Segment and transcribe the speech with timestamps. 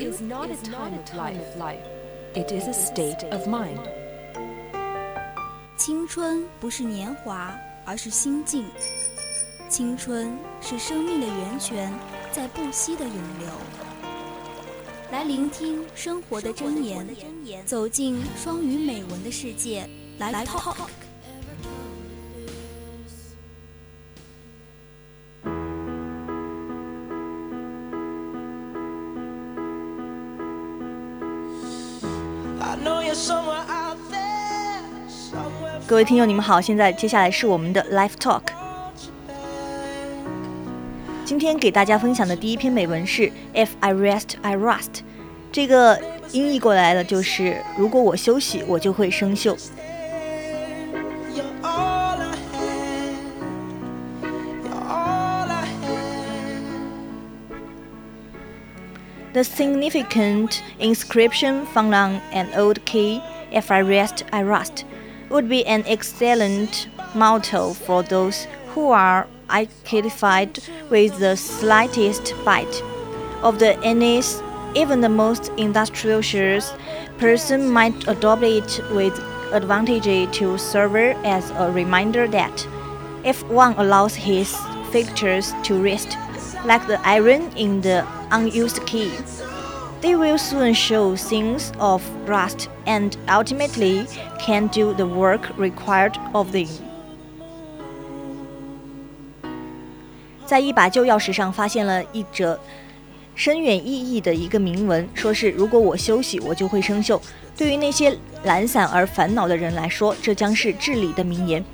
[0.00, 0.56] is not a
[1.04, 1.82] time of life.
[2.34, 3.80] It is a state of mind.
[5.76, 8.66] 青春不是年华，而是心境。
[9.68, 11.92] 青春是生命的源泉，
[12.30, 13.48] 在不息的涌流。
[15.10, 19.88] 来聆听生活的箴言，走进双语美文的世界。
[20.18, 20.88] 来 talk。
[35.86, 36.60] 各位听友，你们好！
[36.60, 38.42] 现在接下来是我们的 Live Talk。
[41.24, 45.00] 今天给大家分享的第一篇美文是 "If I rest, I rust"，
[45.50, 46.00] 这个
[46.32, 49.56] 音译过来了就是“如果我休息，我就会生锈”。
[59.38, 64.84] The significant inscription found on an old key, "If I rest, I rust."
[65.30, 70.58] would be an excellent motto for those who are identified
[70.90, 72.82] with the slightest bite
[73.44, 74.42] of the anise.
[74.74, 76.74] Even the most industrious
[77.18, 79.14] person might adopt it with
[79.52, 82.66] advantage to serve as a reminder that
[83.22, 84.50] if one allows his
[84.90, 86.18] fingers to rest,
[86.64, 89.10] like the iron in the unused key,
[90.00, 94.06] they will soon show signs of rust and ultimately
[94.40, 96.68] can do the work required of them.
[100.46, 102.58] 在一把旧钥匙上发现了一则
[103.34, 107.20] 深远意义的一个铭文，说是如果我休息，我就会生锈。
[107.56, 111.64] 对于那些懒散而烦恼的人来说，这将是至理的名言。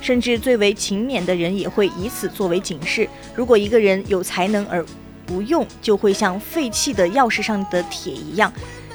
[0.00, 4.84] 甚至最为勤勉的人也会以此作为警示：如果一个人有才能而
[5.25, 8.51] 不用就会像废弃的钥匙上的铁一样，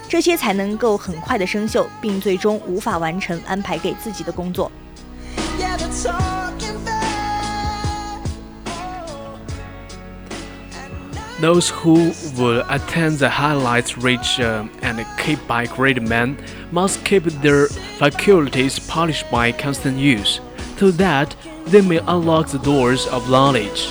[0.09, 4.71] 这些才能够很快的生锈，并最终无法完成安排给自己的工作。
[11.39, 16.37] Those who will attend the highlights reach uh, and keep by great men
[16.73, 17.69] must keep their
[17.99, 20.41] faculties polished by constant use,
[20.79, 21.29] so that
[21.71, 23.91] they may unlock the doors of knowledge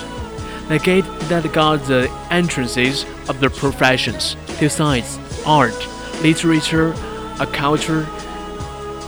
[0.71, 5.75] The gate that guards the entrances of the professions, the science, art,
[6.23, 6.93] literature,
[7.39, 8.05] a culture,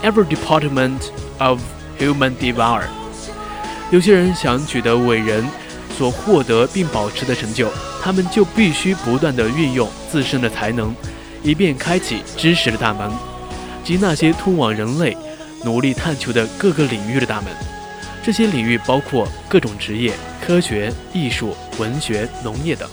[0.02, 1.10] every department
[1.40, 1.62] of
[1.98, 2.82] human devour。
[3.90, 5.42] 有些人想取得伟人
[5.96, 7.70] 所获得并保持的成就，
[8.02, 10.94] 他们就必须不断地运用自身的才能，
[11.42, 13.10] 以便开启知识的大门，
[13.82, 15.16] 及那些通往人类
[15.62, 17.73] 努力探求的各个领域的大门。
[18.23, 20.13] 这些领域包括各种职业。
[20.49, 22.89] 科学、艺术、文学、农业等。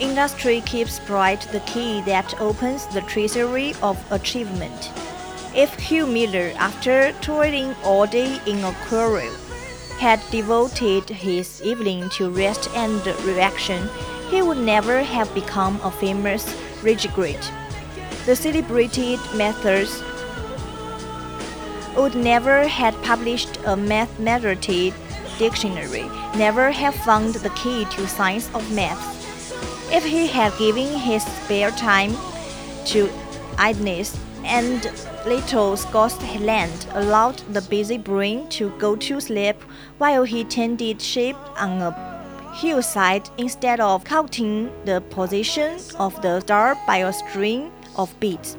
[0.00, 4.90] Industry keeps bright the key that opens the treasury of achievement.
[5.54, 9.30] If Hugh Miller, after toiling all day in a quarry,
[10.00, 13.88] had devoted his evening to rest and reaction,
[14.28, 16.52] he would never have become a famous
[16.82, 17.48] regret.
[18.25, 20.01] The celebrated methods
[21.97, 24.93] would never have published a mathematical
[25.37, 29.03] dictionary, never have found the key to science of math.
[29.91, 32.15] If he had given his spare time
[32.85, 33.09] to
[33.57, 34.89] idleness and
[35.25, 35.77] little
[36.39, 39.61] land allowed the busy brain to go to sleep
[39.97, 41.91] while he tended sheep on a
[42.53, 48.53] hillside instead of counting the position of the star by a string of beads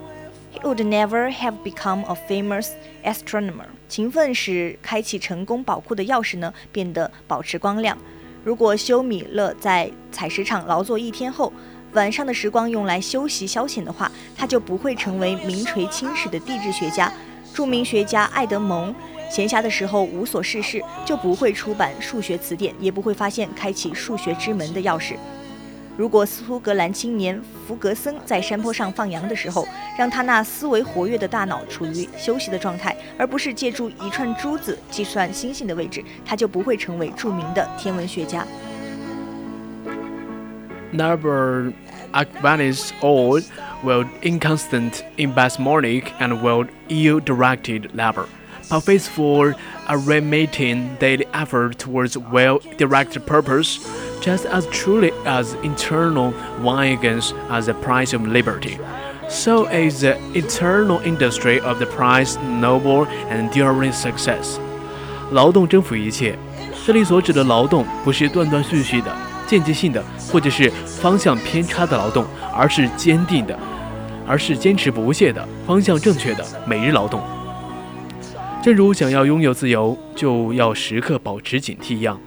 [0.63, 2.71] would never have become a famous
[3.05, 3.67] astronomer。
[3.89, 7.97] 勤奋使开启成功宝库的钥匙呢变得保持光亮。
[8.43, 11.53] 如果休米勒在采石场劳作一天后，
[11.93, 17.13] 晚上的时光用来休息消遣的话，他就不会成为名垂青史的地质学家。
[17.55, 18.93] 著名学家爱德蒙
[19.31, 25.15] 闲暇的时候无所事事，就不会出版数学词典，也不会发现开启数学之门的钥匙。
[25.97, 29.65] 如果苏格兰青年弗格森在山坡上放羊的时候，
[29.97, 38.45] 让他那思维活跃的大脑处于休息的状态，而不是借助一串珠子计算星星的位置，他就不会成为著名的天文学家。
[40.93, 41.73] Never
[42.13, 43.45] Aquinas old,
[43.85, 48.27] will inconstant in basmodic and will ill-directed labor,
[48.70, 49.54] but faithful,
[49.88, 53.80] unremitting daily effort towards well-directed purpose
[54.22, 58.78] just as truly as internal wagons as the price of liberty.
[59.28, 64.60] So is the eternal industry of the prize noble and enduring success.
[65.32, 66.38] 劳动征服一切，
[66.86, 69.16] 这里所指的劳动不是断断续续的、
[69.48, 73.58] 间接性的，或者是方向偏差的劳动，而是坚定的，
[74.28, 77.22] 而是坚持不懈的、方向正确的每日劳动。
[78.65, 82.19] 正如想要拥有自由，就要时刻保持警惕一样，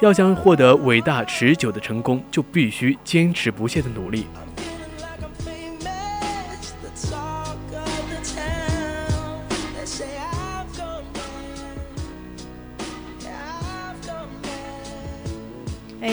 [0.00, 4.24] 要想获得伟大持久的成功，就必须坚持不懈的努力。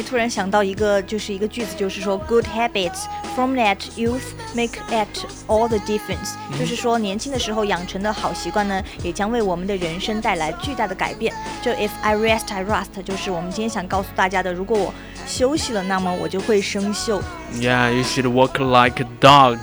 [0.09, 3.05] 突然想到一个，就是一个句子，就是说，good habits
[3.35, 4.23] from that youth
[4.55, 5.07] make at
[5.47, 11.35] all the difference，、就是说年轻的时候养成的好习惯呢，也将为我们的人生带来巨大的改变。
[11.61, 14.95] 就 if I rest, I rust，就是我们今天想告诉大家的，如果我
[15.27, 17.21] 休息了，那么我就会生锈。
[17.55, 19.59] Yeah, you should walk like a dog,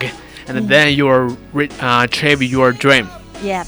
[0.46, 3.06] and then you will re- uh, achieve your dream.
[3.42, 3.64] Yeah.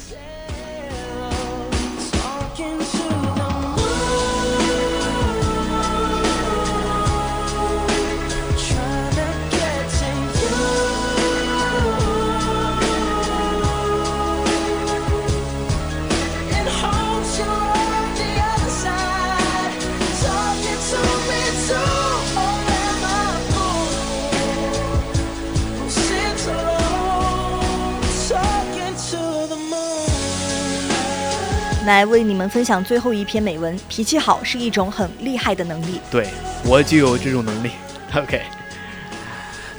[31.87, 33.79] 来为你们分享最后一篇美文。
[33.89, 36.01] 脾气好是一种很厉害的能力。
[36.11, 36.29] 对，
[36.65, 37.71] 我就有这种能力。
[38.13, 38.43] Okay.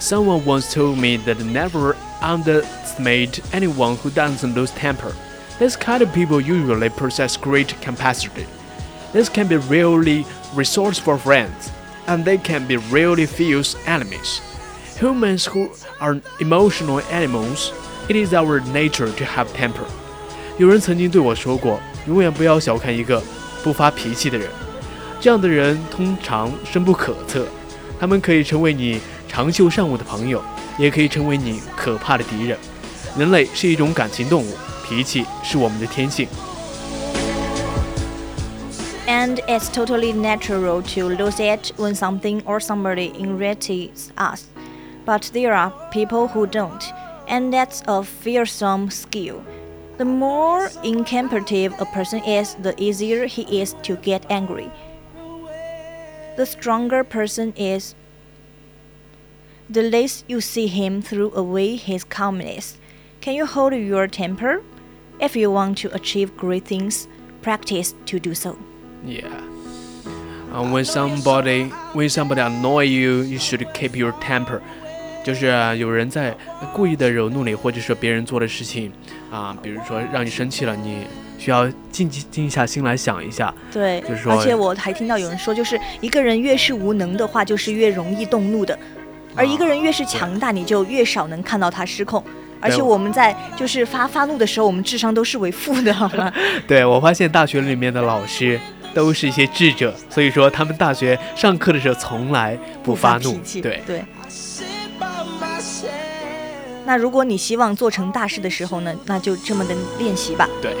[0.00, 5.12] Someone once told me that never underestimate anyone who doesn't lose temper.
[5.58, 8.46] This kind of people usually possess great capacity.
[9.12, 10.24] This can be really
[10.56, 11.70] resourceful friends,
[12.06, 14.40] and they can be really fierce enemies.
[14.98, 15.68] Humans who
[16.00, 17.72] are emotional animals,
[18.08, 19.86] it is our nature to have temper.
[20.58, 23.22] 有人曾经对我说过， 永远不要小看一个
[23.62, 24.48] 不发脾气的人。
[25.20, 27.46] 这样的人通常深不可测，
[28.00, 30.42] 他们可以成为你长袖善舞的朋友，
[30.78, 32.58] 也可以成为你可怕的敌人。
[33.16, 36.26] 人类是一种感情动物，脾气是我们的天性。
[39.06, 44.44] And it's totally natural to lose it when something or somebody irritates us.
[45.04, 46.82] But there are people who don't,
[47.28, 49.42] and that's a fearsome skill.
[49.97, 54.69] The more incompetent a person is, the easier he is to get angry.
[56.37, 57.95] The stronger person is,
[59.69, 62.77] the less you see him throw away his calmness.
[63.21, 64.63] Can you hold your temper?
[65.19, 67.07] If you want to achieve great things,
[67.41, 68.57] practice to do so.
[69.03, 69.27] Yeah.
[70.53, 74.61] Uh, when somebody when somebody annoy you, you should keep your temper.
[75.27, 76.33] 就是啊有人在
[76.71, 78.89] 故意的惹怒你，或者说别人做的事情
[79.29, 81.05] 啊，比如说让你生气了，你
[81.37, 83.53] 需要静静下心来想一下。
[83.69, 88.79] 对，就是说而且我还听到有人说，就是一个人越是无能的话，就是越容易动怒的，
[89.35, 92.23] 而一个人越是强大，你就越少能看到他失控。
[92.61, 96.31] 而且我们在就是发发怒的时候，我们智商都是为负的，好吗？
[96.65, 98.57] 对我发现大学里面的老师
[98.93, 103.37] 都是一些智者，所以说他们大学上课的时候从来不发怒。
[103.61, 104.01] 对，对。
[106.87, 110.47] 那如果你希望做成大事的时候呢，那就这么的练习吧。
[110.61, 110.73] 对。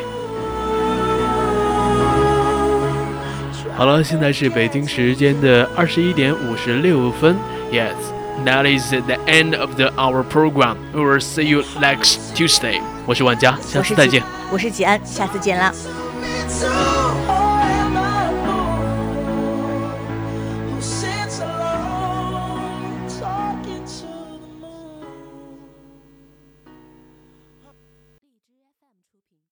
[3.75, 7.35] 好了，现在是北京时间的二十一点五十六分。
[7.69, 7.91] Yes,
[8.45, 10.77] that is the end of the our program.
[10.93, 12.79] We will see you next Tuesday.
[13.05, 14.23] 我是万家，下次再见。
[14.49, 15.73] 我是吉安，下次见啦。